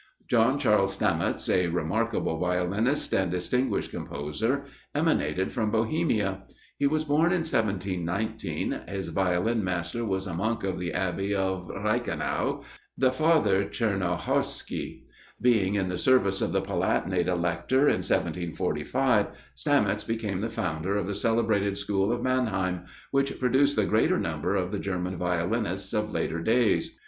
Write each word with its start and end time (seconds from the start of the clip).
John 0.27 0.57
Charles 0.57 0.97
Stamitz, 0.97 1.47
a 1.47 1.67
remarkable 1.67 2.39
violinist, 2.39 3.13
and 3.13 3.29
distinguished 3.29 3.91
composer, 3.91 4.65
emanated 4.95 5.51
from 5.53 5.69
Bohemia; 5.69 6.41
he 6.79 6.87
was 6.87 7.03
born 7.03 7.25
in 7.31 7.43
1719, 7.45 8.79
his 8.87 9.09
Violin 9.09 9.63
master 9.63 10.03
was 10.03 10.25
a 10.25 10.33
monk 10.33 10.63
of 10.63 10.79
the 10.79 10.91
Abbey 10.91 11.35
of 11.35 11.69
Reichenau, 11.69 12.63
the 12.97 13.11
Father 13.11 13.65
Czernohorsky. 13.65 15.03
Being 15.39 15.75
in 15.75 15.87
the 15.87 15.99
service 15.99 16.41
of 16.41 16.51
the 16.51 16.61
Palatinate 16.63 17.27
Elector 17.27 17.81
in 17.81 18.01
1745, 18.01 19.27
Stamitz 19.55 20.03
became 20.03 20.39
the 20.39 20.49
founder 20.49 20.97
of 20.97 21.05
the 21.05 21.13
celebrated 21.13 21.77
school 21.77 22.11
of 22.11 22.23
Mannheim, 22.23 22.85
which 23.11 23.39
produced 23.39 23.75
the 23.75 23.85
greater 23.85 24.17
number 24.17 24.55
of 24.55 24.71
the 24.71 24.79
German 24.79 25.17
violinists 25.17 25.93
of 25.93 26.11
later 26.11 26.41
days. 26.41 26.97